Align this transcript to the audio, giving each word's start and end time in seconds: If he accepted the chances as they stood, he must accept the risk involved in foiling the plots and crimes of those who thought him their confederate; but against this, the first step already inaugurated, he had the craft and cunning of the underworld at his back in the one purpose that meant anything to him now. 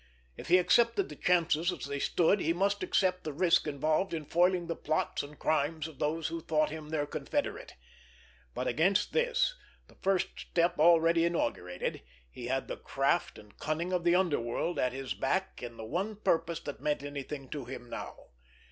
If 0.35 0.47
he 0.47 0.57
accepted 0.57 1.09
the 1.09 1.15
chances 1.15 1.71
as 1.71 1.85
they 1.85 1.99
stood, 1.99 2.39
he 2.39 2.53
must 2.53 2.81
accept 2.81 3.23
the 3.23 3.31
risk 3.31 3.67
involved 3.67 4.15
in 4.15 4.25
foiling 4.25 4.65
the 4.65 4.75
plots 4.75 5.21
and 5.21 5.37
crimes 5.37 5.87
of 5.87 5.99
those 5.99 6.29
who 6.29 6.41
thought 6.41 6.71
him 6.71 6.89
their 6.89 7.05
confederate; 7.05 7.75
but 8.55 8.65
against 8.67 9.13
this, 9.13 9.53
the 9.87 9.93
first 10.01 10.29
step 10.39 10.79
already 10.79 11.23
inaugurated, 11.23 12.01
he 12.31 12.47
had 12.47 12.67
the 12.67 12.77
craft 12.77 13.37
and 13.37 13.59
cunning 13.59 13.93
of 13.93 14.03
the 14.03 14.15
underworld 14.15 14.79
at 14.79 14.91
his 14.91 15.13
back 15.13 15.61
in 15.61 15.77
the 15.77 15.85
one 15.85 16.15
purpose 16.15 16.61
that 16.61 16.81
meant 16.81 17.03
anything 17.03 17.47
to 17.49 17.65
him 17.65 17.87
now. 17.87 18.29